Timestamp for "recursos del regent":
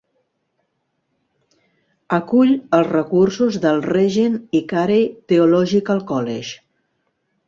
2.95-4.39